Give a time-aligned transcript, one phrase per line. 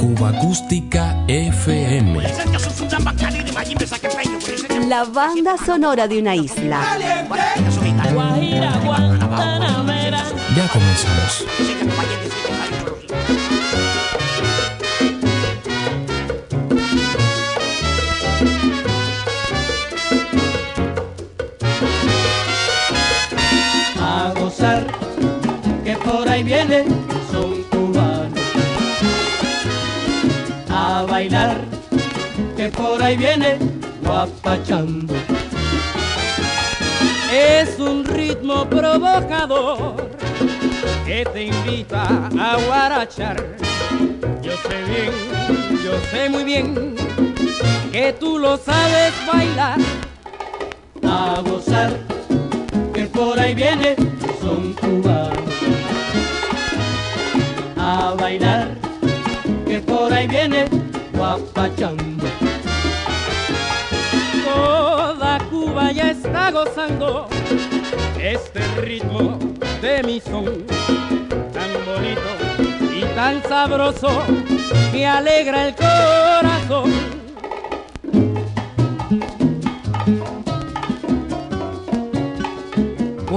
[0.00, 2.20] Cuba Acústica FM.
[4.88, 6.80] La banda sonora de una isla.
[10.56, 11.44] Ya comenzamos.
[24.00, 24.84] A gozar,
[25.84, 26.91] que por ahí viene
[32.62, 33.58] que por ahí viene
[34.04, 35.14] guapachando.
[37.32, 39.96] Es un ritmo provocador
[41.04, 43.36] que te invita a guarachar.
[44.42, 45.12] Yo sé bien,
[45.84, 46.94] yo sé muy bien
[47.90, 49.78] que tú lo sabes bailar.
[51.02, 51.98] A gozar,
[52.94, 53.96] que por ahí viene
[54.40, 55.54] son cubanos.
[57.76, 58.68] A bailar,
[59.66, 60.66] que por ahí viene
[61.12, 62.11] guapachando.
[65.92, 67.28] Ya está gozando
[68.18, 69.38] este ritmo
[69.82, 70.64] de mi son
[71.52, 72.20] tan bonito
[72.96, 74.22] y tan sabroso
[74.90, 77.11] que alegra el corazón.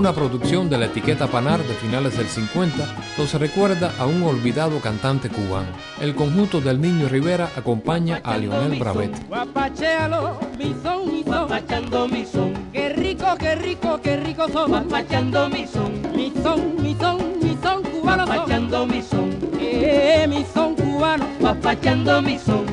[0.05, 2.85] Una producción de la etiqueta Panar de finales del 50
[3.17, 5.69] nos recuerda a un olvidado cantante cubano.
[5.99, 9.27] El conjunto del Niño Rivera acompaña a Lionel Bravet.
[9.27, 11.47] Guapachealo, mi son, mi son.
[11.47, 12.53] Guapachando mi son.
[12.71, 14.69] Qué rico, qué rico, qué rico son.
[14.69, 15.91] Guapachando mi son.
[16.15, 18.27] Mi son, mi son, mi son cubano.
[18.27, 19.35] Guapachando mi son.
[19.59, 21.25] Eh, mi son cubano.
[21.39, 22.65] Guapachando mi son.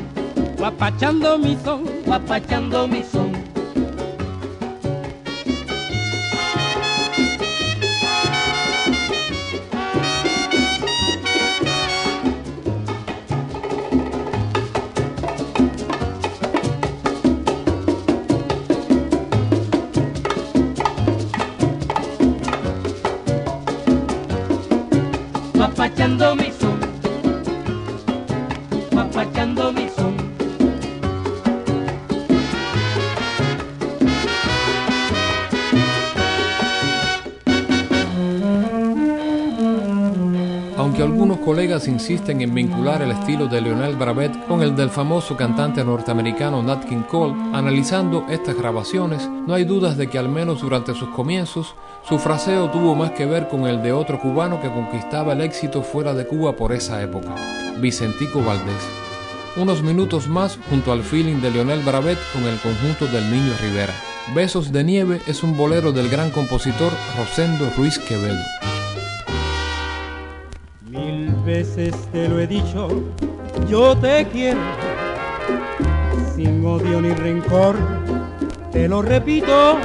[0.58, 1.84] Guapachando mi son.
[2.04, 3.41] Guapachando mi son.
[41.42, 46.62] Colegas insisten en vincular el estilo de Lionel Bravet con el del famoso cantante norteamericano
[46.62, 51.08] Nat King Cole, analizando estas grabaciones, no hay dudas de que al menos durante sus
[51.10, 51.74] comienzos,
[52.08, 55.82] su fraseo tuvo más que ver con el de otro cubano que conquistaba el éxito
[55.82, 57.34] fuera de Cuba por esa época,
[57.80, 58.88] Vicentico Valdés.
[59.56, 63.92] Unos minutos más junto al feeling de Lionel Bravet con el conjunto del Niño Rivera.
[64.34, 68.61] Besos de Nieve es un bolero del gran compositor Rosendo Ruiz Quevedo.
[71.54, 72.88] Veces te lo he dicho,
[73.68, 74.58] yo te quiero,
[76.34, 77.76] sin odio ni rencor,
[78.70, 79.76] te lo repito,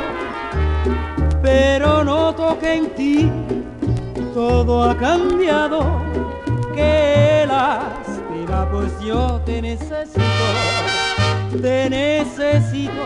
[1.42, 3.32] pero noto que en ti
[4.34, 6.02] todo ha cambiado,
[6.74, 10.22] que lástima, pues yo te necesito,
[11.62, 13.04] te necesito,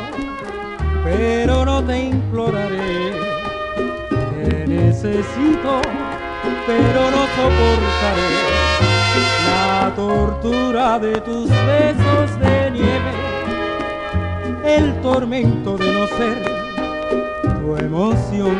[1.03, 3.11] pero no te imploraré,
[4.43, 5.81] te necesito
[6.67, 8.71] pero no soportaré
[9.47, 13.13] la tortura de tus besos de nieve,
[14.65, 16.43] el tormento de no ser
[17.61, 18.55] tu emoción.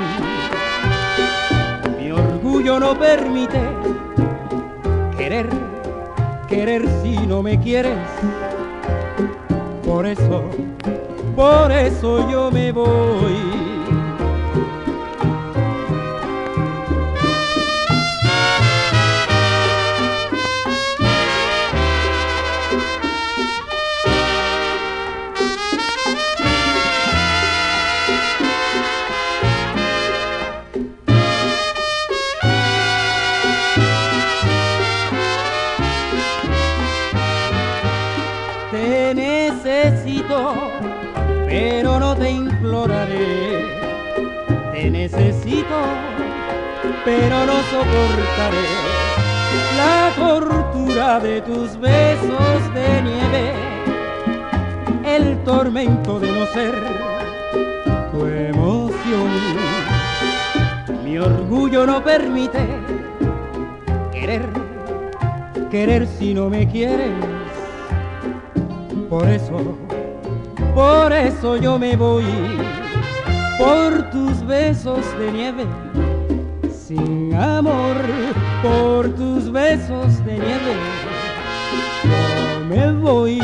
[2.00, 3.62] Mi orgullo no permite
[5.18, 5.50] querer,
[6.48, 7.98] querer si no me quieres.
[9.86, 10.44] Por eso,
[11.36, 13.71] por eso yo me voy.
[47.04, 48.68] Pero no soportaré
[49.78, 53.54] la tortura de tus besos de nieve,
[55.04, 56.76] el tormento de no ser
[58.12, 59.30] tu emoción.
[61.04, 62.60] Mi orgullo no permite
[64.12, 64.48] querer,
[65.72, 67.12] querer si no me quieres.
[69.10, 69.78] Por eso,
[70.76, 72.26] por eso yo me voy,
[73.58, 75.66] por tus besos de nieve,
[77.42, 77.96] amor
[78.62, 80.76] por tus besos de nieve.
[82.04, 83.42] Yo me voy.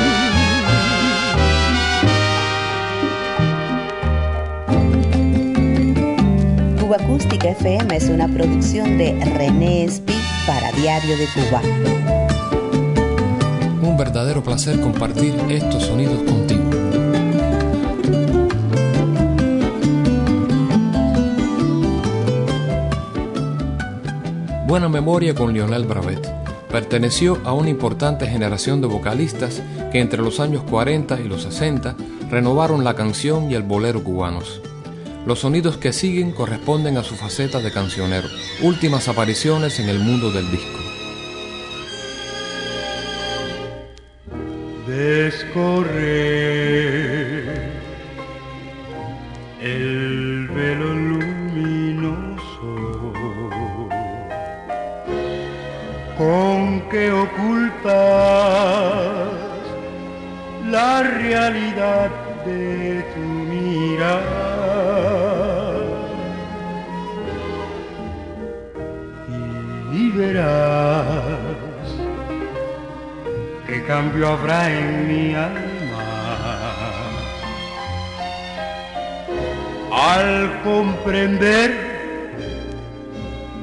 [6.80, 10.14] Cuba Acústica FM es una producción de René Espi
[10.46, 11.62] para Diario de Cuba.
[13.82, 16.57] Un verdadero placer compartir estos sonidos contigo.
[24.78, 26.24] Buena memoria con Lionel Bravet.
[26.70, 31.96] Perteneció a una importante generación de vocalistas que entre los años 40 y los 60
[32.30, 34.62] renovaron la canción y el bolero cubanos.
[35.26, 38.28] Los sonidos que siguen corresponden a su faceta de cancionero,
[38.62, 40.80] últimas apariciones en el mundo del disco.
[44.86, 46.57] Descorre
[56.90, 57.94] que ocultas
[60.70, 62.10] la realidad
[62.46, 64.58] de tu mirada.
[70.18, 71.46] verás
[73.68, 75.68] qué cambio habrá en mi alma
[79.92, 81.70] al comprender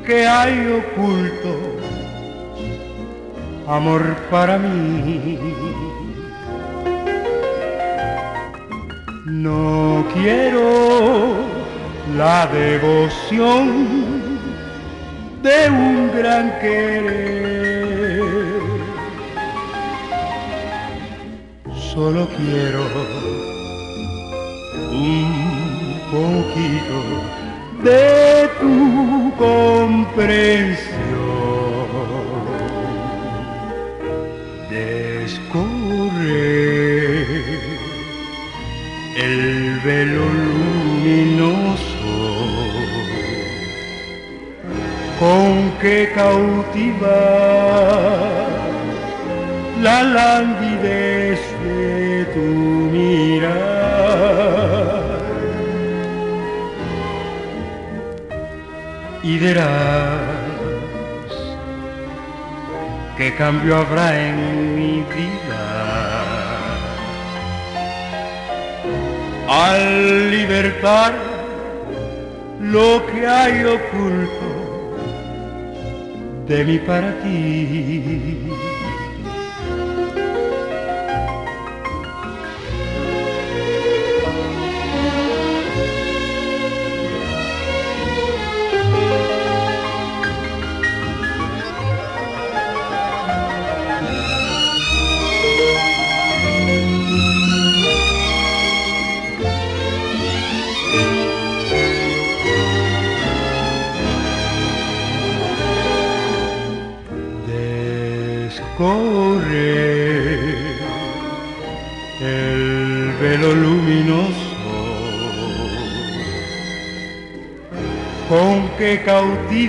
[0.07, 1.74] que hay oculto
[3.69, 5.39] amor para mí.
[9.27, 11.35] No quiero
[12.17, 14.39] la devoción
[15.43, 18.23] de un gran querer.
[21.93, 22.83] Solo quiero
[24.91, 26.97] un poquito
[27.83, 31.14] de tu comprensión.
[39.85, 41.85] Velo luminoso
[45.19, 47.21] con que cautiva
[49.83, 52.47] la languidez de tu
[52.95, 53.55] mirar.
[59.23, 59.69] Y verás
[63.19, 65.34] qué cambio habrá en mi vida
[69.49, 71.15] al libertar
[72.61, 74.55] lo que hay oculto
[76.47, 78.74] de mí para ti.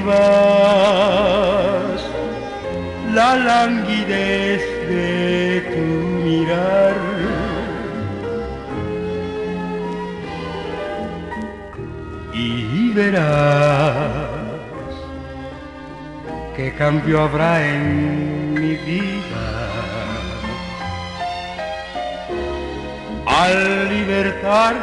[0.05, 2.01] Cautivas
[3.13, 5.85] la languidez de tu
[6.25, 6.95] mirar.
[12.33, 13.23] Y verás
[16.55, 19.45] qué cambio habrá en mi vida
[23.25, 24.75] al libertar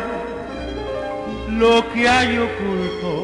[1.49, 3.22] lo que hay oculto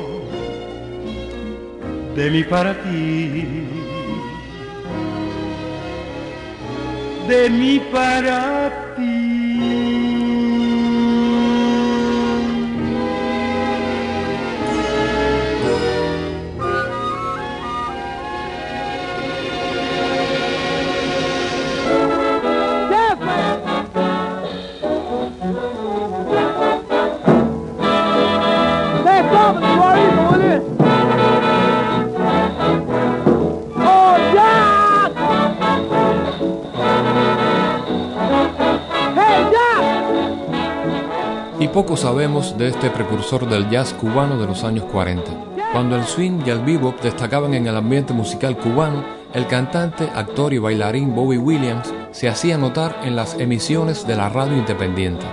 [2.19, 3.45] de mí para ti,
[7.29, 8.88] de mí para ti.
[41.69, 45.31] Poco sabemos de este precursor del jazz cubano de los años 40.
[45.73, 50.53] Cuando el swing y el bebop destacaban en el ambiente musical cubano, el cantante, actor
[50.55, 55.27] y bailarín Bobby Williams se hacía notar en las emisiones de la radio independiente.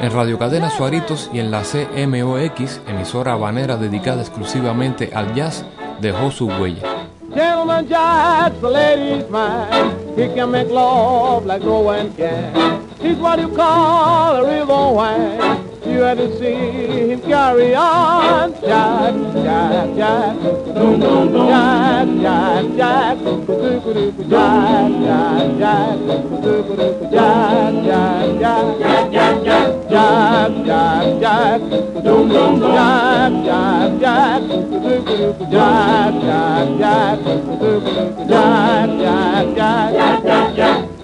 [0.00, 5.64] En Radio Cadena Suaritos y en la CMOX, emisora habanera dedicada exclusivamente al jazz,
[6.00, 6.82] dejó su huella.
[15.96, 18.52] You had to see him carry on.
[18.60, 20.36] Jack, Jack, Jack.
[20.74, 21.48] Dum, dum, dum.
[21.48, 23.16] Jack, Jack, Jack.
[24.28, 25.96] Jack, Jack, Jack.
[27.10, 28.78] Jack, Jack, Jack.
[28.78, 29.88] Jack, Jack, Jack.
[29.88, 31.60] Jack, Jack, Jack.
[32.04, 32.76] Dum, dum, dum.
[32.76, 34.42] Jack, Jack, Jack.
[35.50, 37.18] Jack, Jack, Jack.
[38.28, 39.46] Jack, Jack, Jack.
[39.56, 40.25] Jack, Jack, Jack.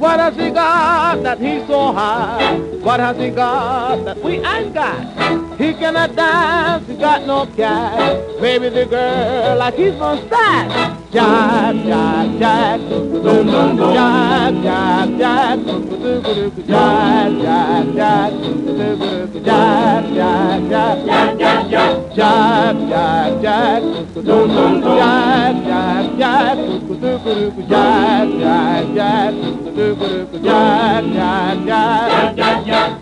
[0.03, 2.57] What has he got that he's so high?
[2.83, 5.42] What has he got that we ain't got?
[5.59, 8.41] He cannot dance, he got no cat.
[8.41, 10.71] Maybe the girl like his mustache.
[10.73, 10.93] start.
[11.13, 12.89] Jive, jive, jive.
[12.89, 13.93] Boom, boom, boom.
[13.95, 15.61] Jive, jive, jive.
[16.67, 18.33] Jive, jive, jive.
[19.45, 20.99] Jive, jive, jive.
[21.03, 21.97] Jive, jive, jive.
[22.17, 23.85] Jive, jive, jive.
[24.15, 24.97] Boom, boom, boom.
[24.99, 26.63] Jive, jive, jive.
[27.03, 27.37] Jive,
[27.69, 28.63] jive,
[28.95, 29.37] jive.
[29.53, 30.01] Jive, jive,
[30.33, 31.03] jive.
[31.03, 31.37] Jive,
[32.37, 33.02] jive, jive.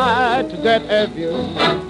[0.00, 1.89] try to get a view.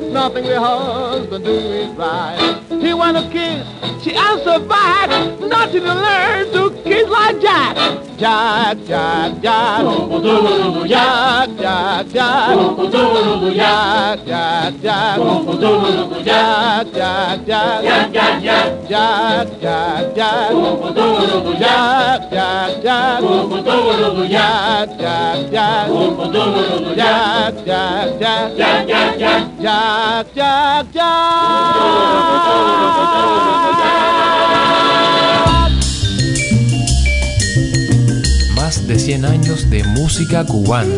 [0.00, 2.62] Nothing the husband do is right.
[2.68, 3.66] He want to kiss,
[4.02, 5.10] she answered back.
[5.40, 7.76] Nothing to learn to kiss like Jack.
[8.16, 9.84] Jack, Jack, Jack.
[10.88, 12.56] Jack, Jack, Jack.
[13.56, 15.18] Jack, Jack, Jack.
[16.24, 17.84] Jack, Jack, Jack.
[17.84, 18.34] Jack, Jack,
[19.26, 19.32] Jack.
[19.36, 20.52] Jack, Jack, Jack.
[21.56, 23.20] Jack, Jack, Jack.
[24.26, 25.86] Jack, Jack, Jack.
[26.96, 27.24] Jack,
[27.66, 28.56] Jack, Jack.
[28.56, 29.46] Jack, Jack, Jack.
[29.60, 31.36] Jack, Jack, Jack.
[38.86, 40.94] Más de 100 años de música cubana.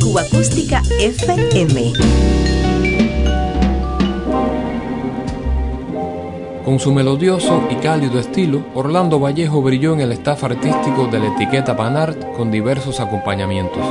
[0.00, 1.92] Cuba Acústica FM.
[6.64, 11.26] Con su melodioso y cálido estilo, Orlando Vallejo brilló en el staff artístico de la
[11.26, 13.84] etiqueta Panart con diversos acompañamientos.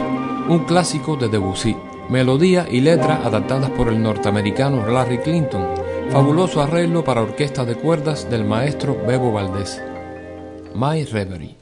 [0.49, 1.75] Un clásico de Debussy,
[2.09, 8.29] melodía y letra adaptadas por el norteamericano Larry Clinton, fabuloso arreglo para orquesta de cuerdas
[8.29, 9.81] del maestro Bebo Valdés.
[10.73, 11.55] My Reverie.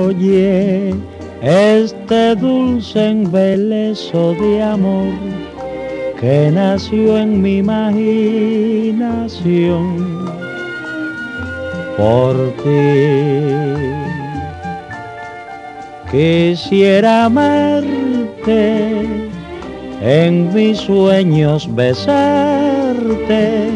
[0.00, 0.94] Oye,
[1.42, 5.12] este dulce embeleso de amor
[6.20, 10.24] que nació en mi imaginación
[11.96, 13.42] por ti.
[16.12, 19.21] Quisiera amarte,
[20.04, 23.70] en mis sueños besarte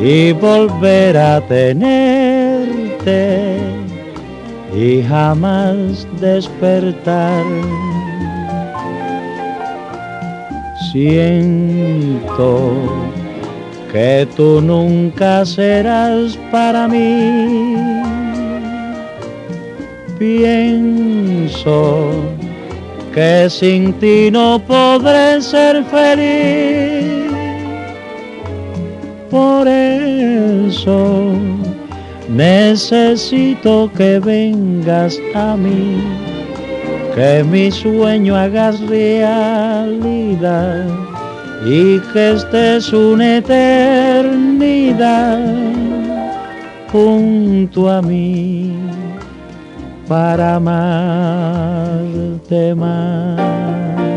[0.00, 2.80] y volver a tenerte
[4.76, 7.44] y jamás despertar.
[10.90, 12.72] Siento
[13.92, 17.76] que tú nunca serás para mí.
[20.18, 22.10] Pienso
[23.14, 27.32] que sin ti no podré ser feliz.
[29.30, 31.32] Por eso
[32.28, 36.02] necesito que vengas a mí,
[37.14, 40.84] que mi sueño hagas realidad
[41.64, 45.38] y que estés una eternidad
[46.90, 48.72] junto a mí
[50.10, 50.74] para amarte
[52.74, 54.09] más.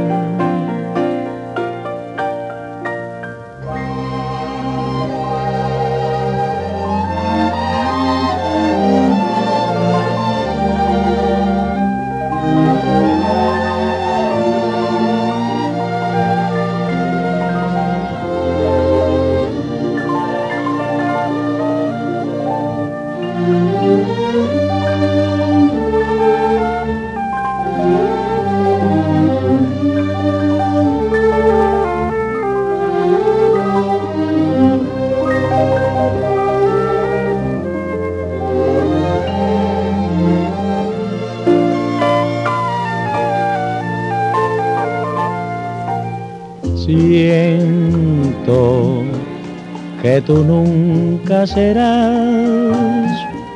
[50.26, 53.08] Tú nunca serás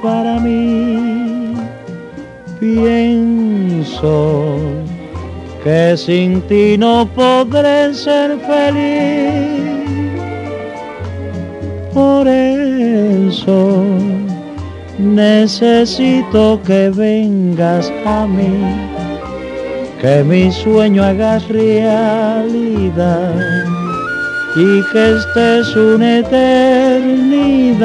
[0.01, 1.53] para mí.
[2.59, 4.57] Pienso
[5.63, 9.67] que sin ti no podré ser feliz.
[11.93, 13.83] Por eso
[14.97, 18.97] necesito que vengas a mí
[20.01, 23.33] que mi sueño hagas realidad
[24.57, 27.77] y que estés una eternidad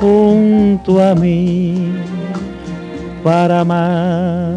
[0.00, 1.92] junto a mí
[3.22, 4.56] para amar.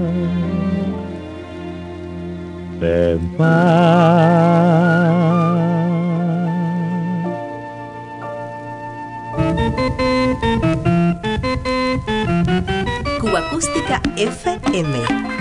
[13.19, 15.32] Cuba Acústica FM.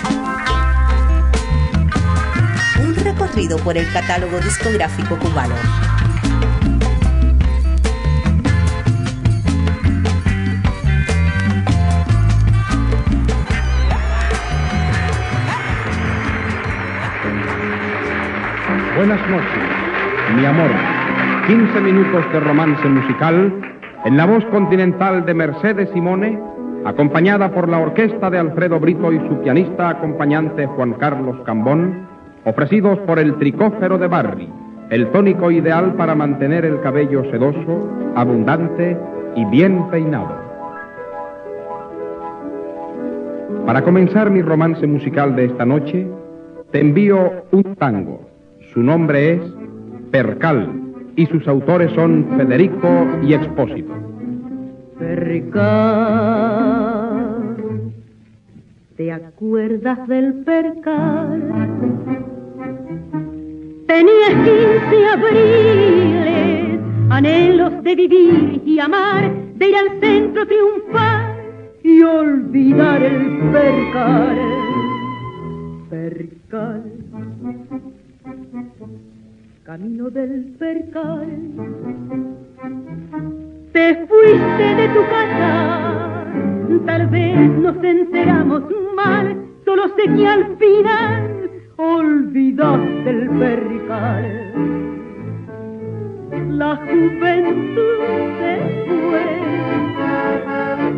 [3.33, 5.55] Por el catálogo discográfico cubano.
[18.97, 19.47] Buenas noches,
[20.37, 20.71] mi amor.
[21.47, 23.51] 15 minutos de romance musical
[24.05, 26.38] en la voz continental de Mercedes Simone,
[26.85, 32.12] acompañada por la orquesta de Alfredo Brito y su pianista acompañante Juan Carlos Cambón,
[32.44, 34.48] ofrecidos por el tricófero de Barry,
[34.90, 38.96] el tónico ideal para mantener el cabello sedoso, abundante
[39.37, 40.42] y bien peinado.
[43.66, 46.07] Para comenzar mi romance musical de esta noche,
[46.72, 48.28] te envío un tango.
[48.72, 49.42] Su nombre es
[50.11, 50.68] Percal
[51.16, 52.88] y sus autores son Federico
[53.22, 53.92] y Expósito.
[54.98, 55.52] Percal,
[58.96, 62.21] ¿te acuerdas del percal?
[63.92, 71.37] Tenías quince abriles, anhelos de vivir y amar, de ir al centro triunfar
[71.85, 74.38] y olvidar el percal.
[75.90, 76.83] Percal,
[79.64, 81.28] camino del percal.
[83.74, 86.24] Te fuiste de tu casa,
[86.87, 88.62] tal vez nos enteramos
[88.96, 91.33] mal, solo sé que al final
[91.76, 94.52] olvidaste el percal.
[96.48, 97.98] La juventud
[98.38, 98.52] se
[98.87, 99.26] fue,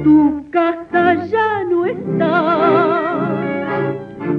[0.03, 3.31] tu casa ya no está,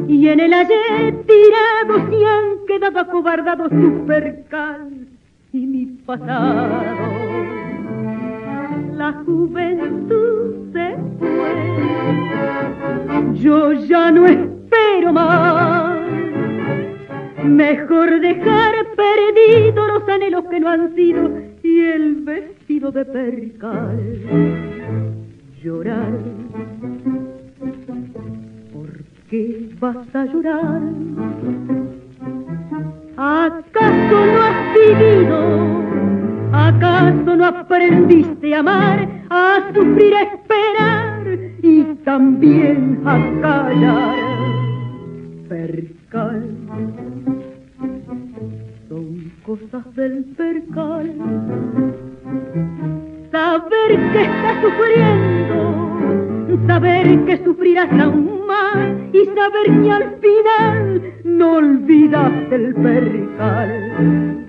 [0.07, 5.07] y en el ayer tirado se han quedado acobardados tu percal
[5.51, 7.64] y mi pasado
[8.95, 11.53] la juventud se fue.
[13.35, 15.99] Yo ya no espero más.
[17.43, 21.29] Mejor dejar perdidos los anhelos que no han sido
[21.63, 23.99] y el vestido de percal.
[25.61, 26.13] Llorar.
[28.73, 28.89] ¿Por
[29.29, 30.81] qué vas a llorar?
[33.17, 35.64] ¿Acaso no has vivido?
[36.65, 41.21] ¿Acaso no aprendiste a amar, a sufrir, a esperar
[41.61, 44.15] y también a callar?
[45.47, 46.43] Percal,
[48.89, 51.13] son cosas del percal.
[53.31, 55.55] Saber que está sufriendo,
[56.65, 58.77] saber que sufrirás aún más
[59.13, 64.45] y saber que al final no olvidaste el percal.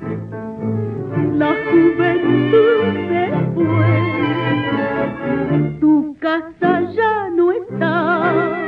[1.38, 3.22] La juventud se
[3.54, 3.92] fue,
[5.80, 8.66] tu casa ya no está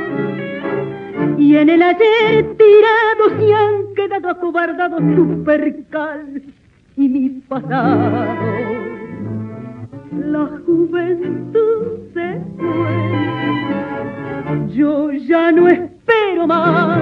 [1.39, 6.43] y en el ayer tirado se han quedado acobardados tu percal
[6.95, 8.27] y mi pasado.
[10.11, 12.93] La juventud se fue,
[14.75, 17.01] yo ya no espero más.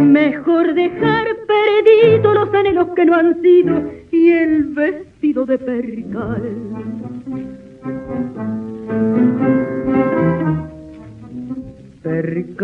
[0.00, 6.92] Mejor dejar perdidos los anhelos que no han sido y el vestido de percal
[12.02, 12.58] percal,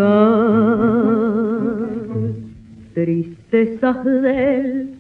[2.94, 4.94] tristezas del.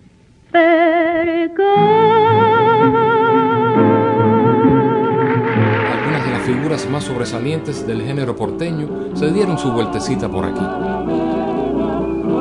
[5.92, 11.17] Algunas de las figuras más sobresalientes del género porteño se dieron su vueltecita por aquí.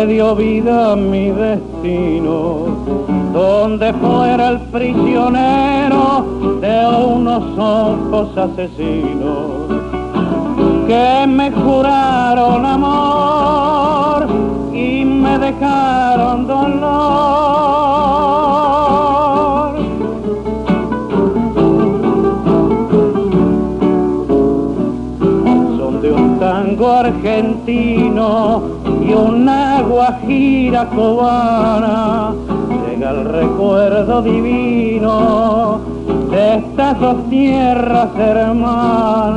[0.00, 2.66] le dio vida a mi destino,
[3.32, 6.24] donde fuera el prisionero
[6.60, 9.68] de unos ojos asesinos
[10.86, 14.26] que me juraron amor
[14.72, 17.00] y me dejaron dolor.
[25.78, 28.79] Son de un tango argentino
[29.10, 32.32] y una guajira cubana.
[32.88, 35.80] Llega el recuerdo divino
[36.30, 39.30] de estas dos tierras hermanas.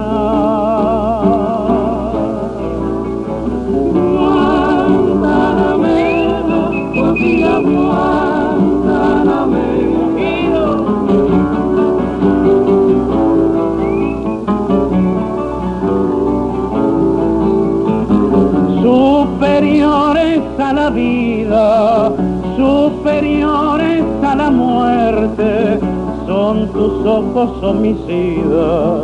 [20.89, 22.11] Vida,
[22.57, 25.79] superiores a la muerte,
[26.27, 29.03] son tus ojos homicidas,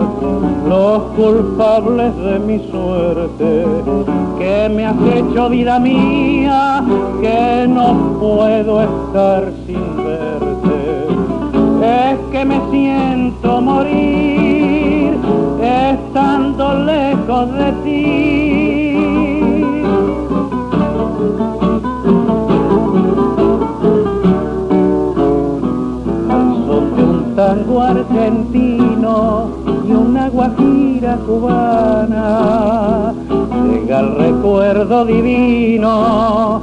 [0.68, 3.66] los culpables de mi suerte,
[4.38, 6.84] que me has hecho vida mía,
[7.22, 11.08] que no puedo estar sin verte,
[11.82, 15.18] es que me siento morir
[15.62, 18.49] estando lejos de ti.
[27.90, 29.50] Argentino
[29.88, 33.14] y una guajira cubana.
[33.70, 36.62] Llega el recuerdo divino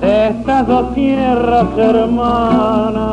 [0.00, 3.06] de estas dos tierras hermanas.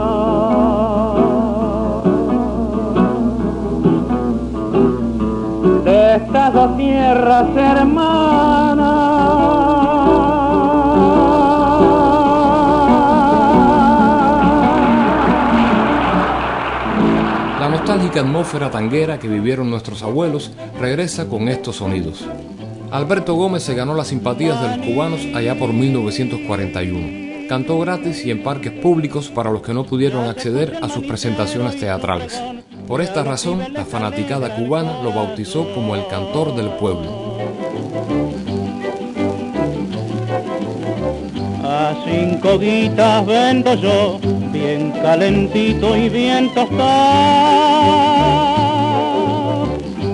[5.86, 9.23] De estas dos tierras hermanas.
[18.19, 22.26] Atmósfera tanguera que vivieron nuestros abuelos regresa con estos sonidos.
[22.91, 27.47] Alberto Gómez se ganó las simpatías de los cubanos allá por 1941.
[27.49, 31.80] Cantó gratis y en parques públicos para los que no pudieron acceder a sus presentaciones
[31.80, 32.39] teatrales.
[32.88, 37.38] Por esta razón, la fanaticada cubana lo bautizó como el cantor del pueblo.
[41.63, 44.19] A cinco guitas vendo yo,
[44.63, 46.84] bien calentito y bien tostado.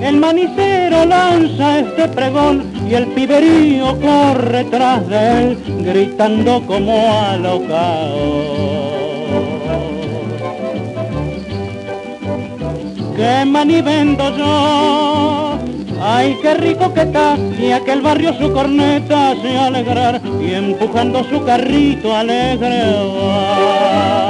[0.01, 6.93] El manicero lanza este pregón y el piberío corre tras de él, gritando como
[7.31, 8.69] alocao.
[13.15, 15.59] Que mani vendo yo,
[16.01, 21.43] Ay, qué rico que está, y aquel barrio su corneta hace alegrar, y empujando su
[21.43, 24.28] carrito alegre va.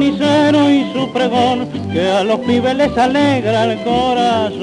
[0.00, 4.60] Manicero y su pregón, que a los pibes les alegra el corazón.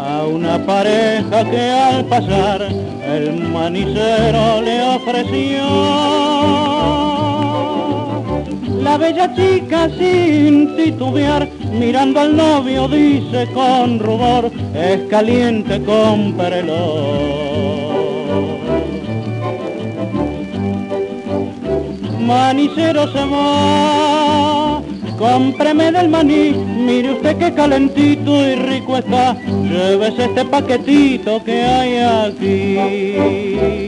[0.00, 5.62] A una pareja que al pasar el manicero le ofreció
[8.82, 17.27] la bella chica sin titubear, mirando al novio dice con rubor, es caliente, cómprelo.
[22.28, 24.82] Manicero se va,
[25.18, 31.96] cómpreme del maní, mire usted qué calentito y rico está, llévese este paquetito que hay
[32.26, 33.78] aquí.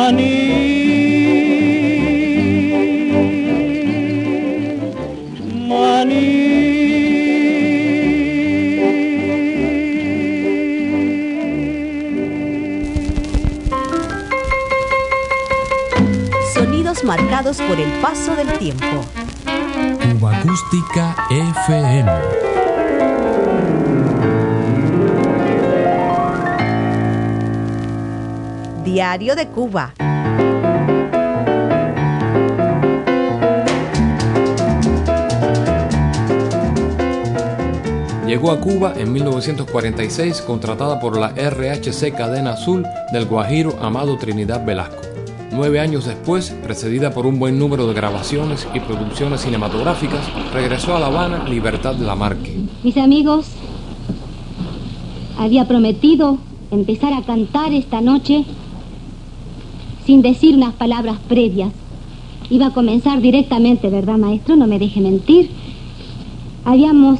[0.00, 0.79] Sonidos
[17.10, 18.86] marcados por el paso del tiempo.
[20.12, 22.08] Cuba Acústica FM.
[28.84, 29.92] Diario de Cuba.
[38.24, 44.64] Llegó a Cuba en 1946 contratada por la RHC Cadena Azul del Guajiro Amado Trinidad
[44.64, 45.09] Velasco.
[45.52, 50.20] Nueve años después, precedida por un buen número de grabaciones y producciones cinematográficas,
[50.52, 52.56] regresó a La Habana Libertad Lamarque.
[52.84, 53.46] Mis amigos,
[55.38, 56.38] había prometido
[56.70, 58.44] empezar a cantar esta noche
[60.06, 61.72] sin decir unas palabras previas.
[62.48, 64.56] Iba a comenzar directamente, ¿verdad, maestro?
[64.56, 65.50] No me deje mentir.
[66.64, 67.18] Habíamos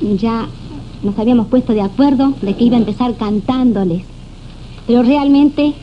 [0.00, 0.48] ya
[1.02, 4.02] nos habíamos puesto de acuerdo de que iba a empezar cantándoles.
[4.86, 5.74] Pero realmente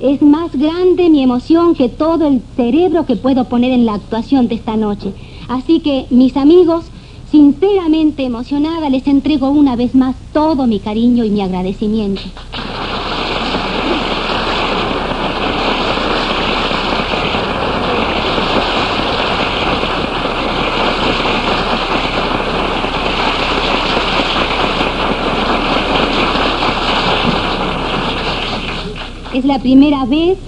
[0.00, 4.48] es más grande mi emoción que todo el cerebro que puedo poner en la actuación
[4.48, 5.12] de esta noche.
[5.48, 6.86] Así que, mis amigos,
[7.30, 12.22] sinceramente emocionada, les entrego una vez más todo mi cariño y mi agradecimiento.
[29.36, 30.38] Es la primera vez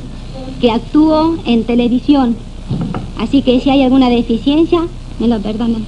[0.62, 2.37] que actúo en televisión.
[3.18, 4.81] Así que si hay alguna deficiencia,
[5.18, 5.85] me lo perdonan.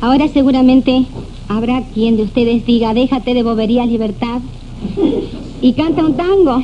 [0.00, 1.04] Ahora seguramente
[1.48, 4.40] habrá quien de ustedes diga, déjate de bobería, libertad,
[5.60, 6.62] y canta un tango.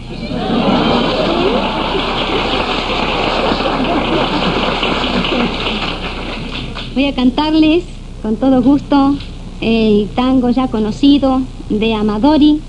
[6.95, 7.83] Voy a cantarles
[8.23, 9.17] con todo gusto
[9.61, 12.61] el tango ya conocido de Amadori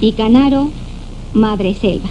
[0.00, 0.72] y Canaro,
[1.32, 2.10] Madre Selva.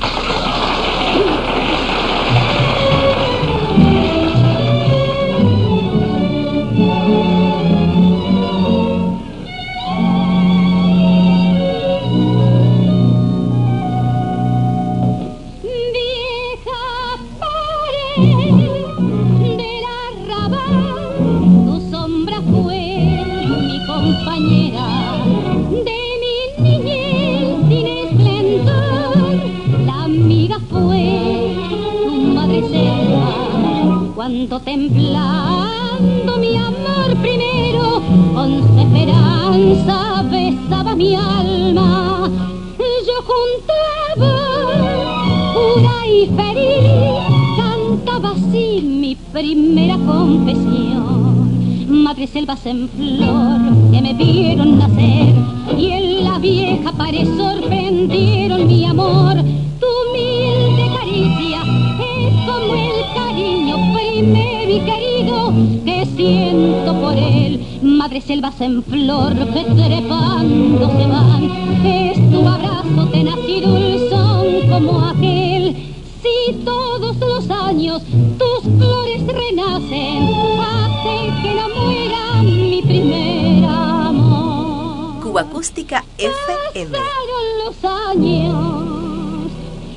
[68.58, 71.44] En flor que trepando se van,
[71.86, 75.94] es tu abrazo tenaz y dulzón como aquel.
[76.24, 78.02] Si todos los años
[78.40, 80.30] tus flores renacen,
[80.62, 85.22] hacen que no muera mi primer amor.
[85.22, 86.98] Cuba Acústica FM.
[86.98, 89.52] Pasaron los años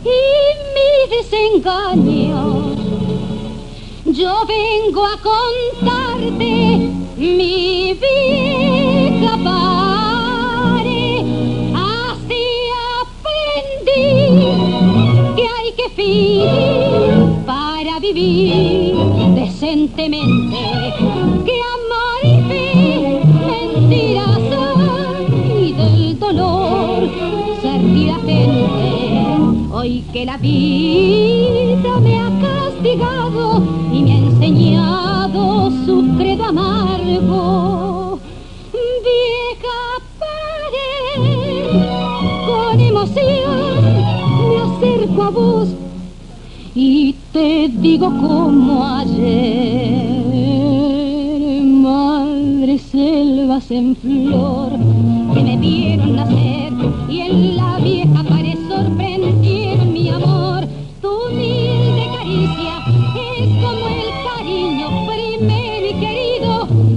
[0.05, 0.19] y
[0.75, 2.75] mi desengaño.
[4.05, 8.28] Yo vengo a contarte mi vieja
[19.35, 20.57] decentemente.
[21.45, 24.39] Que amar y fe mentiras
[25.61, 27.09] y del dolor.
[27.63, 28.39] Ser gente
[29.73, 38.19] hoy que la vida me ha castigado y me ha enseñado su credo amargo.
[38.73, 39.79] Vieja
[40.19, 41.23] pared
[42.47, 43.69] con emoción
[44.49, 45.69] me acerco a vos
[46.75, 50.25] y te digo como ayer,
[51.63, 54.71] madre selvas en flor
[55.33, 56.73] que me vieron nacer
[57.09, 60.67] y en la vieja pared sorprendieron mi amor.
[61.01, 62.75] Tu humilde caricia
[63.39, 66.53] es como el cariño primero y querido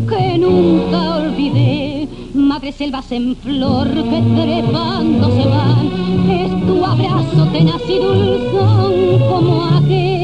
[0.09, 2.07] que nunca olvidé.
[2.33, 5.85] Madre selvas en flor que trepando se van,
[6.31, 8.93] es tu abrazo tenaz y dulzón
[9.29, 10.20] como aquel.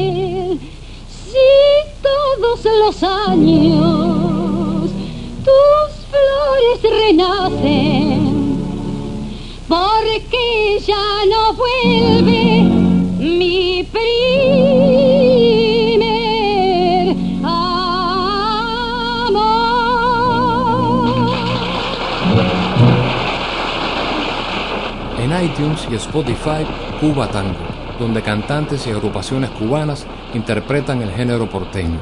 [2.64, 4.90] Los años
[5.44, 8.20] tus flores renacen,
[9.68, 12.64] porque ya no vuelve
[13.18, 14.76] mi primer
[17.44, 17.78] amor.
[25.18, 26.66] En iTunes y Spotify,
[27.00, 27.67] Cuba Tango,
[27.98, 32.00] donde cantantes y agrupaciones cubanas interpretan el género porteño.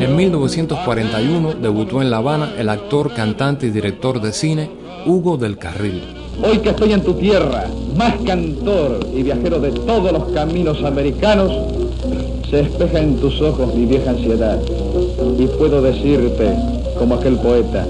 [0.00, 4.70] En 1941 debutó en La Habana el actor, cantante y director de cine
[5.06, 6.02] Hugo del Carril.
[6.42, 11.52] Hoy que estoy en tu tierra, más cantor y viajero de todos los caminos americanos,
[12.52, 14.58] se espeja en tus ojos mi vieja ansiedad.
[15.38, 16.54] Y puedo decirte,
[16.98, 17.86] como aquel poeta,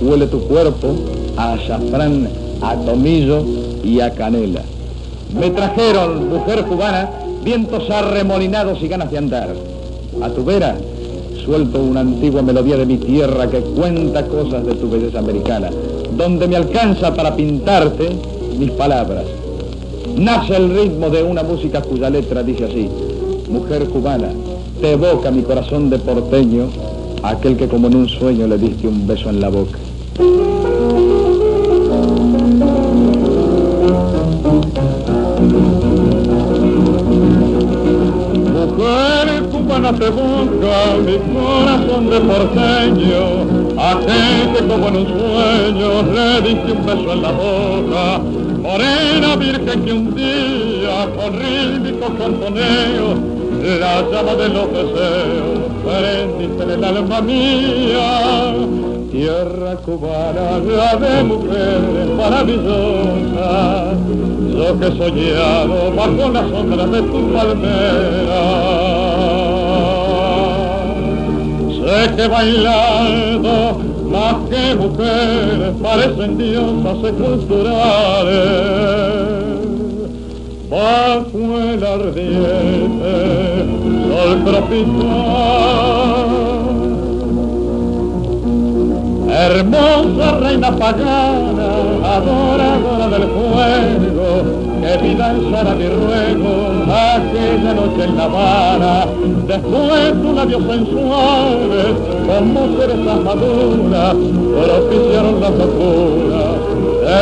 [0.00, 0.94] huele tu cuerpo
[1.36, 2.26] a azafrán,
[2.62, 3.44] a tomillo
[3.84, 4.62] y a canela.
[5.38, 7.10] Me trajeron, mujer cubana,
[7.44, 9.50] vientos arremolinados y ganas de andar.
[10.22, 10.74] A tu vera
[11.44, 15.68] suelto una antigua melodía de mi tierra que cuenta cosas de tu belleza americana,
[16.16, 18.08] donde me alcanza para pintarte
[18.58, 19.26] mis palabras.
[20.16, 22.88] Nace el ritmo de una música cuya letra dice así,
[23.48, 24.28] mujer cubana,
[24.80, 26.68] te evoca mi corazón de porteño,
[27.22, 29.78] aquel que como en un sueño le diste un beso en la boca.
[38.52, 43.22] Mujer cubana te busca mi corazón de porteño,
[43.78, 48.20] aquel que como en un sueño le diste un beso en la boca,
[48.72, 53.08] morena virgen que un día con rítmico cantoneo
[53.80, 58.54] la llama de los deseos prendiste en el alma mía.
[59.10, 63.98] Tierra cubana, la de mujeres maravillosas,
[64.54, 69.01] yo que he soñado bajo la sombra de tu palmera.
[71.92, 73.78] Sé que bailando
[74.10, 78.48] más que mujeres parecen diosas esculturales
[80.70, 83.14] bajo el ardiente
[84.08, 85.02] sol tropical.
[89.28, 91.68] Hermosa reina pagana,
[92.16, 94.28] adoradora del fuego,
[94.80, 96.61] que vida alzara mi ruego
[97.74, 99.06] noche en La Habana.
[99.46, 101.94] Después tus labios sensuales,
[102.26, 104.16] como cerezas maduras,
[104.64, 106.44] propiciaron la locura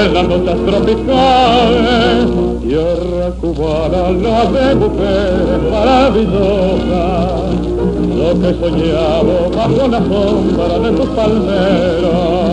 [0.02, 2.26] en las noches tropicales.
[2.62, 7.30] Tierra cubana, la de mujeres maravillosas,
[8.16, 12.50] lo que soñaba bajo la sombra de tus palmeras.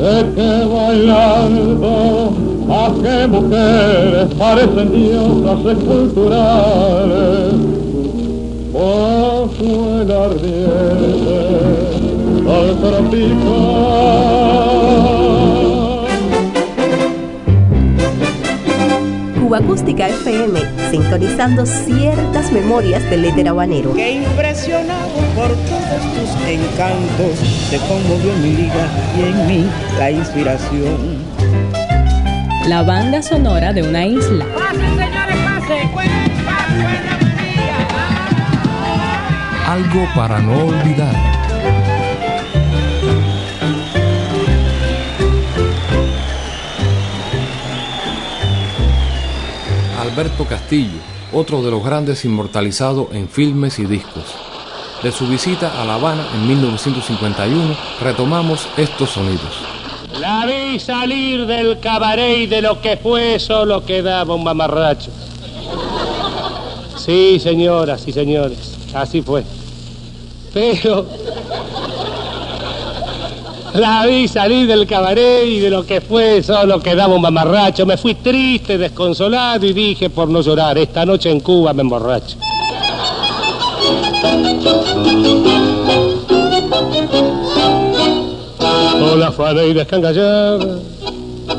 [0.00, 2.29] Sé que bailando,
[2.70, 7.54] más que mujeres parecen diosas esculturales,
[8.72, 11.50] bajo el ardiente
[12.44, 13.40] sol tropical.
[19.40, 20.60] Cuba Acústica FM,
[20.92, 23.94] sintonizando ciertas memorias del éter habanero.
[23.94, 27.34] Que impresionado por todos tus encantos,
[27.68, 28.86] te conmovió mi liga
[29.18, 29.66] y en mí
[29.98, 31.19] la inspiración.
[32.66, 34.44] La banda sonora de una isla.
[34.54, 35.90] ¡Pasen, señores, pasen!
[39.66, 41.14] Algo para no olvidar.
[50.00, 50.98] Alberto Castillo,
[51.32, 54.34] otro de los grandes inmortalizados en filmes y discos.
[55.02, 59.69] De su visita a La Habana en 1951 retomamos estos sonidos.
[60.30, 65.10] La vi salir del cabaret y de lo que fue solo quedaba un mamarracho.
[66.96, 69.42] Sí, señoras y señores, así fue.
[70.54, 71.04] Pero
[73.74, 77.84] la vi salir del cabaret y de lo que fue solo quedaba un mamarracho.
[77.84, 82.36] Me fui triste, desconsolado y dije por no llorar, esta noche en Cuba me emborracho.
[89.00, 90.78] Hola, fue y descangallada.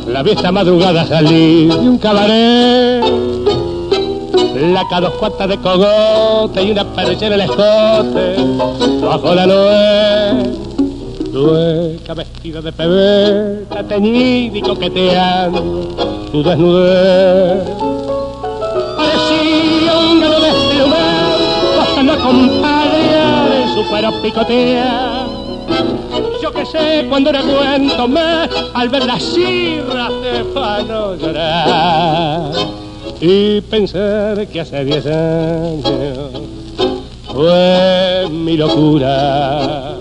[0.08, 3.04] La vi esta madrugada salir de un cabaret.
[4.56, 8.36] La dos cuartas de cogote y una perchera en el escote.
[9.02, 10.52] Bajo la noche
[11.34, 15.88] Lueca vestida de pebeta, teñida y coqueteando
[16.32, 17.68] tu desnudez.
[18.98, 20.50] Parecía un grano de
[21.82, 25.21] hasta la compadre en su cuero picotea.
[26.72, 32.52] Sé, cuando era cuento me, al ver las sirras de fano llorar
[33.20, 36.32] y pensar que hace diez años
[37.28, 39.96] fue mi locura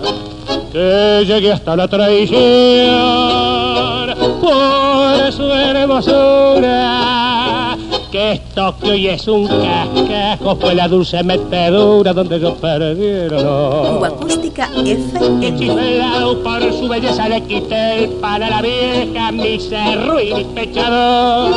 [0.72, 2.38] que llegué hasta la traición
[4.40, 7.29] por su hermosura.
[8.10, 13.30] Que esto que hoy es un cascajo fue la dulce metedura donde yo perdí el
[13.30, 14.68] Cuba Acústica.
[15.40, 20.44] Hechizado por su belleza le quité el pan a la vieja, mi cerro y mi
[20.44, 21.52] pechador.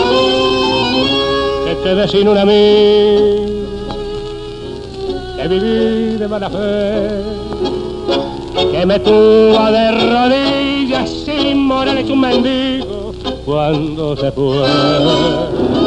[1.65, 3.45] Que quedé sin un amigo,
[5.35, 7.43] que viví de mala fe
[8.71, 13.13] que me tuvo de rodillas sin moral hecho un mendigo
[13.45, 15.82] cuando se fue.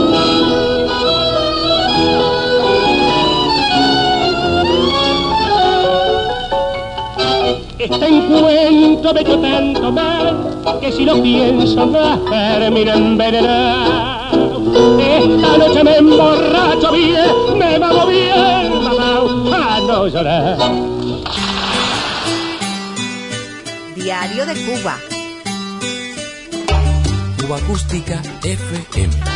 [7.88, 14.72] Este encuentro me echó tanto mal que si lo pienso más termina envenenado.
[14.98, 20.58] Esta noche me emborracho bien, me va bien, mamá, a no llorar.
[23.94, 24.98] Diario de Cuba.
[27.40, 29.35] Cuba Acústica FM.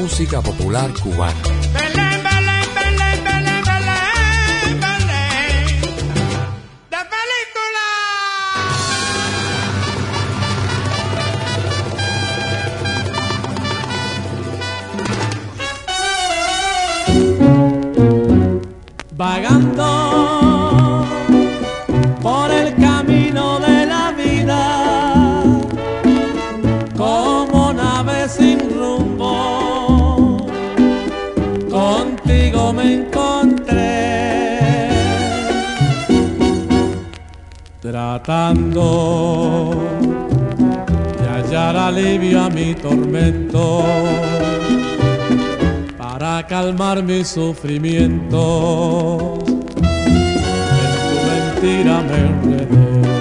[0.00, 1.34] Música popular cubana.
[19.20, 20.09] vagando
[38.18, 39.70] tratando
[41.20, 43.84] de hallar alivio a mi tormento
[45.96, 49.38] para calmar mi sufrimiento.
[50.82, 53.19] En tu mentira me enredé.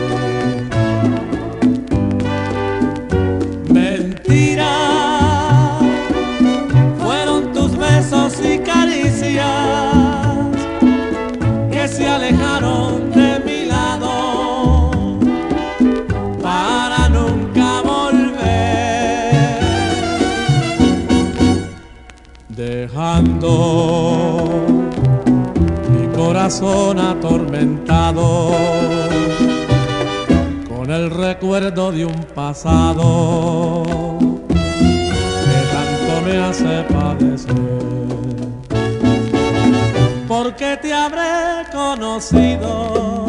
[26.60, 28.51] Corazón atormentado
[30.68, 34.18] con el recuerdo de un pasado
[34.49, 37.55] que tanto me hace padecer.
[40.28, 43.28] Porque te habré conocido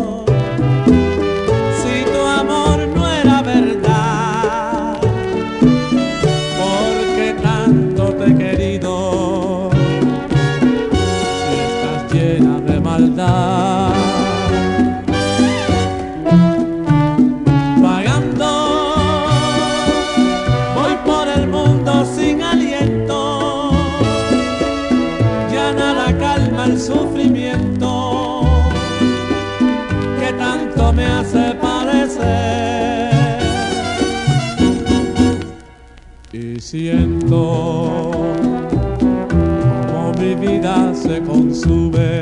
[41.61, 42.21] se consume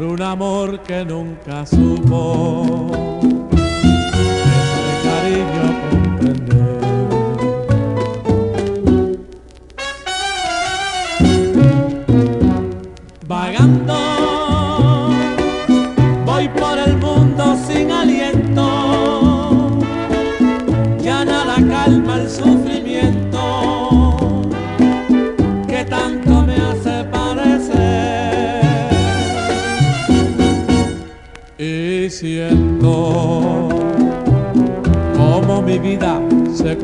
[0.00, 3.23] un amor que nunca supo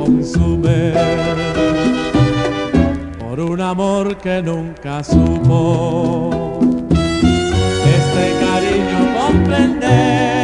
[0.01, 0.93] consume
[3.19, 6.59] por un amor que nunca supo
[7.85, 10.40] este cariño comprender.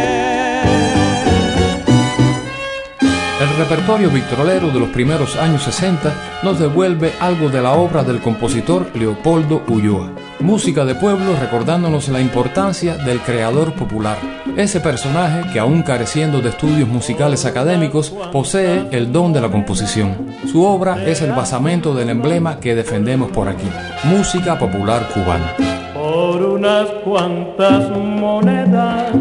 [3.39, 8.23] El repertorio victrolero de los primeros años 60 nos devuelve algo de la obra del
[8.23, 10.11] compositor Leopoldo Ulloa.
[10.41, 14.17] Música de pueblo recordándonos la importancia del creador popular,
[14.57, 20.17] ese personaje que aún careciendo de estudios musicales académicos posee el don de la composición.
[20.51, 23.69] Su obra es el basamento del emblema que defendemos por aquí,
[24.05, 25.53] música popular cubana.
[25.93, 29.13] Por unas cuantas monedas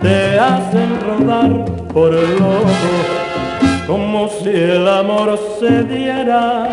[0.00, 3.19] te hacen rodar por el lodo
[3.90, 6.68] como si el amor se diera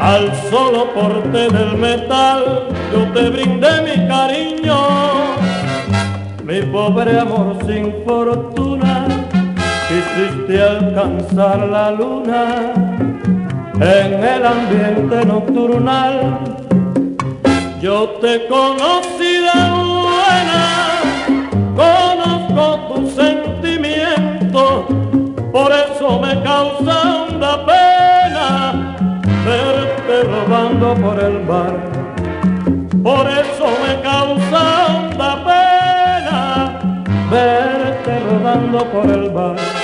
[0.00, 2.66] al solo porte del metal.
[2.92, 4.78] Yo te brindé mi cariño,
[6.42, 9.06] mi pobre amor sin fortuna,
[9.88, 12.72] quisiste alcanzar la luna
[13.74, 16.40] en el ambiente nocturnal.
[17.80, 20.64] Yo te conocí de buena,
[21.76, 24.91] conozco tu sentimiento
[25.52, 28.96] por eso me causa una pena
[29.44, 31.74] verte robando por el mar.
[33.02, 36.80] Por eso me causa una pena
[37.30, 39.81] verte rodando por el bar.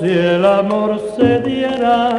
[0.00, 2.10] Si el amor se diera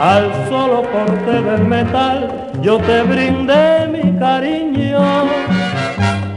[0.00, 2.50] al solo porte del metal.
[2.62, 5.24] Yo te brindé mi cariño,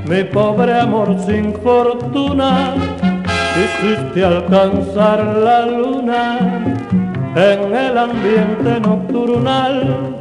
[0.08, 2.74] mi pobre amor sin fortuna,
[3.56, 6.38] quisiste alcanzar la luna
[7.36, 10.16] en el ambiente nocturnal.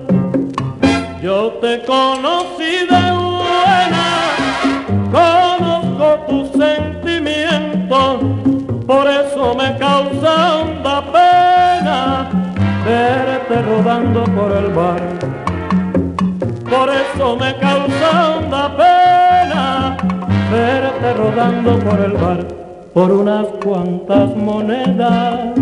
[1.23, 3.09] Yo te conocí de
[5.13, 6.88] conozco tus sentimientos,
[8.89, 12.31] por eso me causa honda pena
[12.87, 15.03] verte rodando por el bar.
[16.71, 19.97] Por eso me causa honda pena
[20.51, 22.39] verte rodando por el bar.
[22.95, 25.53] Por unas cuantas monedas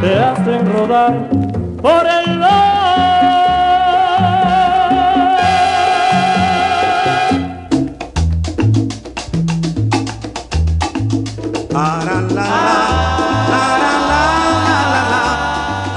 [0.00, 1.28] te hacen rodar
[1.82, 2.77] por el bar.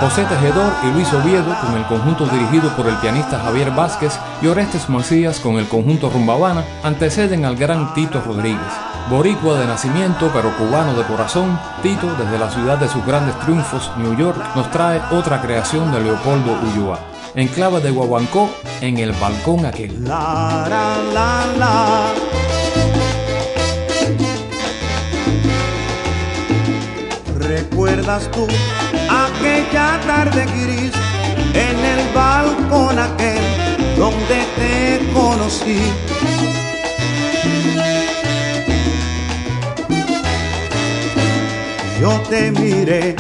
[0.02, 4.48] José Tejedor y Luis Oviedo con el conjunto dirigido por el pianista Javier Vázquez y
[4.48, 8.60] Orestes Macías con el conjunto Rumbabana anteceden al gran Tito Rodríguez.
[9.12, 13.92] Boricua de nacimiento pero cubano de corazón, Tito desde la ciudad de sus grandes triunfos,
[13.98, 17.00] New York, nos trae otra creación de Leopoldo Ulloa.
[17.36, 18.50] Enclave de Guaguancó
[18.82, 20.04] en el balcón aquel.
[27.72, 28.46] ¿Recuerdas tú
[29.10, 30.92] aquella tarde gris
[31.54, 33.42] en el balcón aquel
[33.98, 35.80] donde te conocí.
[42.02, 43.16] Yo te miré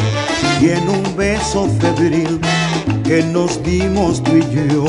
[0.60, 2.42] y en un beso febril
[3.06, 4.86] que nos dimos tú y yo,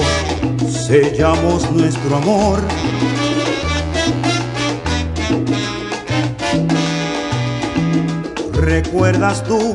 [0.69, 2.59] sellamos nuestro amor.
[8.63, 9.75] ¿Recuerdas tú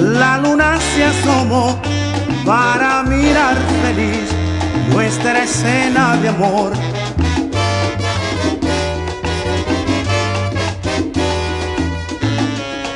[0.00, 1.78] la luna se asomó
[2.46, 4.30] para mirar feliz
[4.90, 6.72] nuestra escena de amor.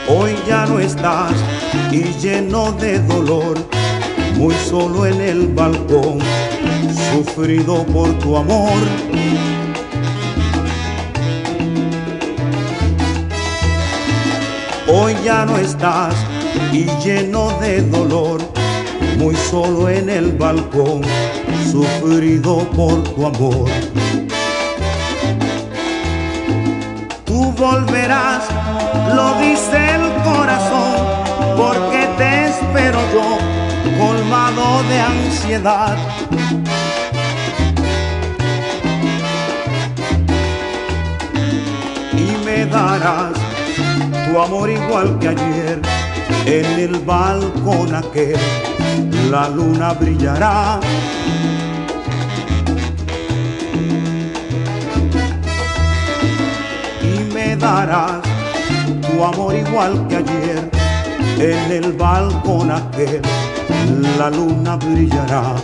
[0.09, 1.33] Hoy ya no estás
[1.93, 3.59] y lleno de dolor,
[4.35, 6.21] muy solo en el balcón,
[7.13, 8.79] sufrido por tu amor.
[14.91, 16.15] Hoy ya no estás
[16.73, 18.41] y lleno de dolor,
[19.19, 21.03] muy solo en el balcón,
[21.71, 23.69] sufrido por tu amor.
[27.27, 28.45] Tú volverás,
[29.15, 30.97] lo dice el corazón,
[31.55, 33.37] porque te espero yo,
[34.03, 35.99] colmado de ansiedad.
[42.15, 43.38] Y me darás
[44.29, 45.81] tu amor igual que ayer
[46.47, 48.39] En el balcón aquel
[49.31, 50.81] la luna brillará.
[57.03, 58.23] Y me darás
[59.03, 60.71] tu amor igual que ayer.
[61.39, 63.21] En el balcón aquel
[64.19, 65.55] la luna brillará.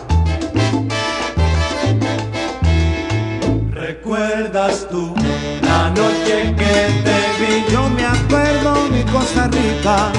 [3.71, 5.15] ¿Recuerdas tú
[5.63, 7.14] la noche que te
[9.21, 10.11] rica,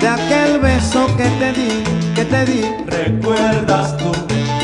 [0.00, 1.84] de aquel beso que te di,
[2.14, 2.62] que te di.
[2.86, 4.12] ¿Recuerdas tú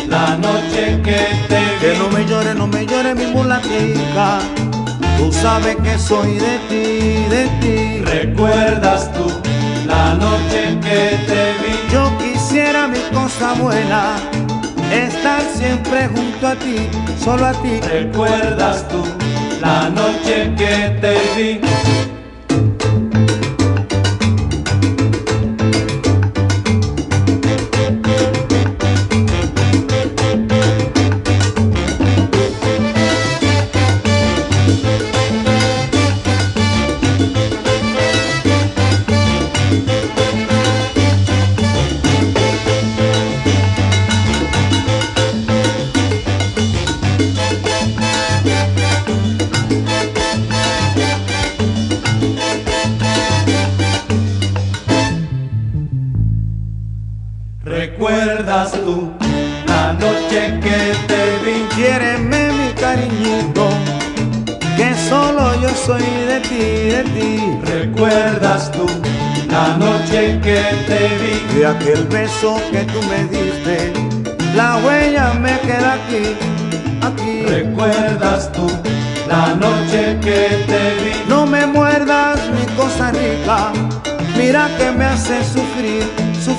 [0.09, 1.81] la noche que te vi?
[1.81, 4.39] Que no me llore, no me llore mi mulatica.
[5.18, 8.05] Tú sabes que soy de ti, de ti.
[8.05, 9.31] ¿Recuerdas tú
[9.87, 11.93] la noche que te vi?
[11.93, 14.16] Yo quisiera mi cosa buena
[14.91, 16.89] estar siempre junto a ti,
[17.22, 17.81] solo a ti.
[17.81, 19.05] ¿Recuerdas tú
[19.61, 22.16] la noche que te vi?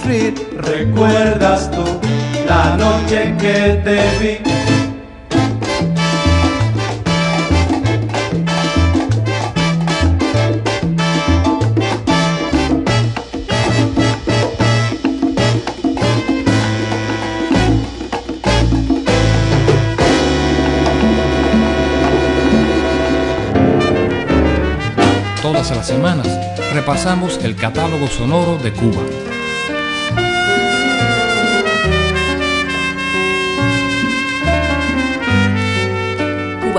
[0.08, 1.84] ¿Recuerdas tú
[2.48, 4.38] la noche que te vi?
[25.42, 26.28] Todas las semanas
[26.74, 29.02] repasamos el catálogo sonoro de Cuba.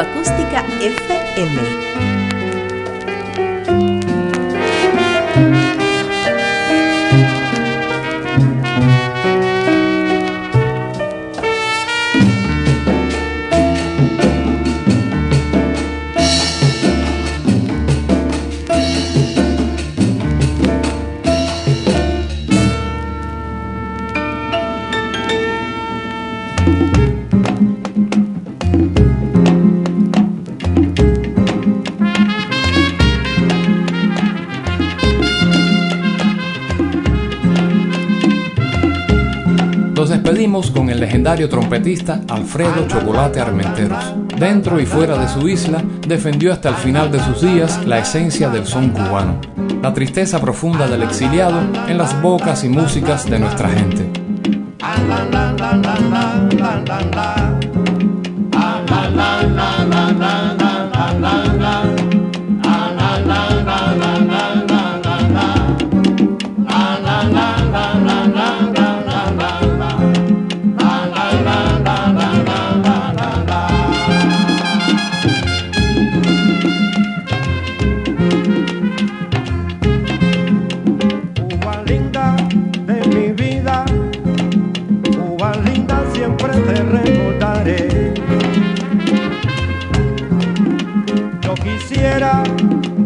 [0.01, 1.88] Acústica FM.
[41.37, 44.15] Trompetista Alfredo Chocolate Armenteros.
[44.39, 48.49] Dentro y fuera de su isla, defendió hasta el final de sus días la esencia
[48.49, 49.39] del son cubano,
[49.83, 54.11] la tristeza profunda del exiliado en las bocas y músicas de nuestra gente.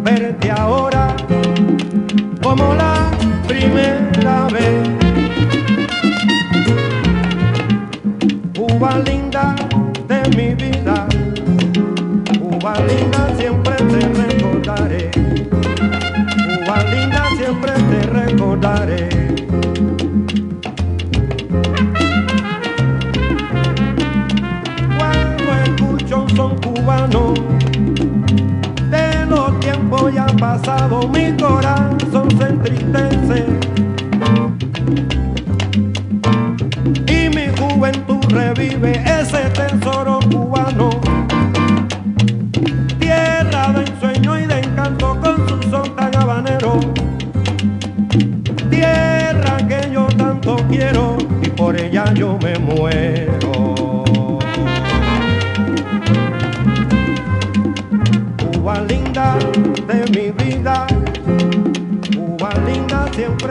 [0.04, 1.14] Verte ahora
[2.42, 3.10] como la
[3.46, 4.88] primera vez.
[8.56, 9.54] Cuba linda
[10.08, 11.06] de mi vida,
[12.40, 15.10] Cuba linda siempre te recordaré.
[16.46, 19.08] Cuba linda siempre te recordaré.
[24.98, 27.51] Cuando escucho un son cubano,
[30.42, 33.46] pasados, mi corazón se entristece.
[37.06, 38.90] Y mi juventud revive
[39.20, 40.11] ese tesoro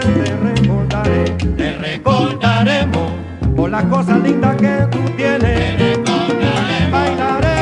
[0.01, 1.25] te recordaré.
[1.57, 3.11] Te recordaremos
[3.55, 5.77] por las cosas lindas que tú tienes.
[5.77, 6.91] Te recordaremos.
[6.91, 7.60] Bailaré.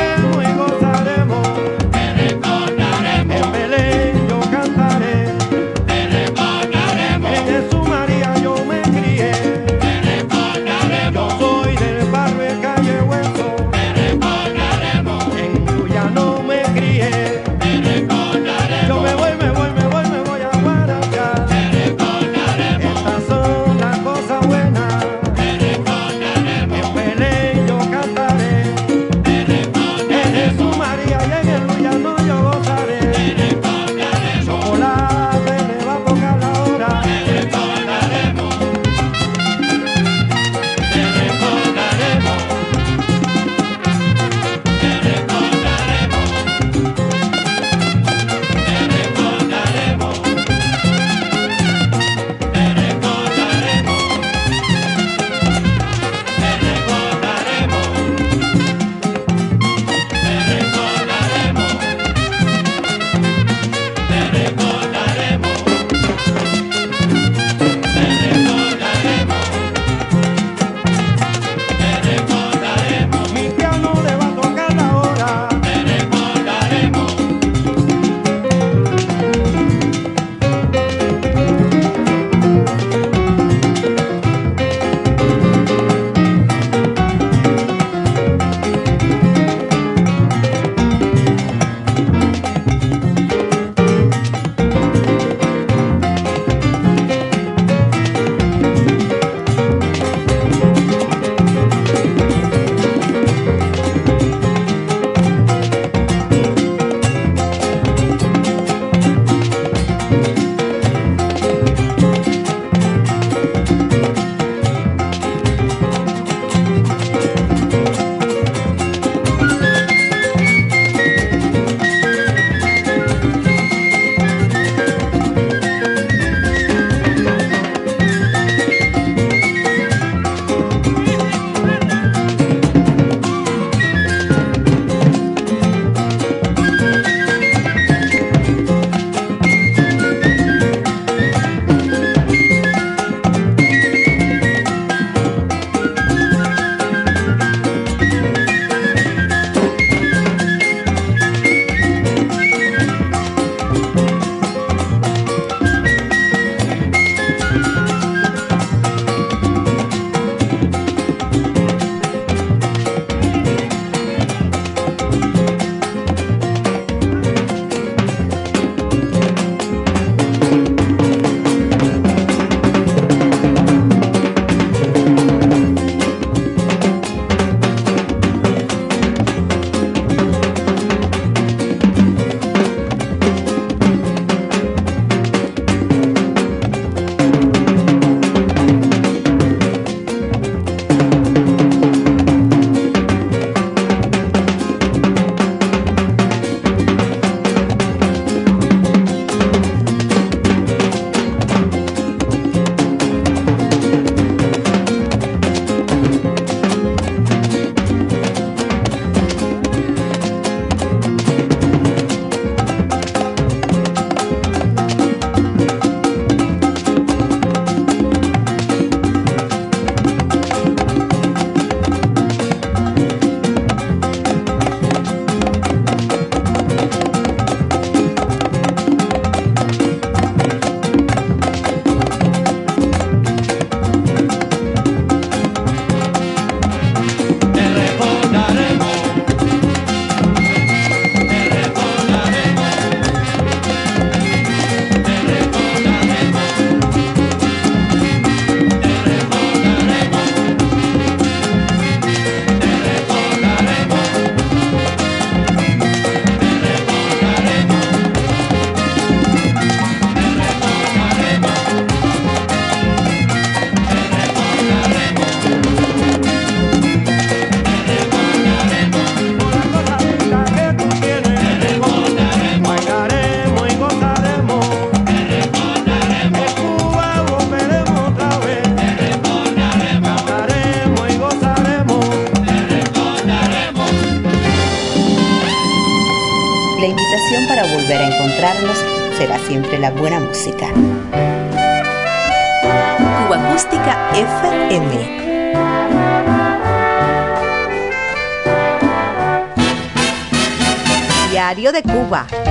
[302.28, 302.49] Diario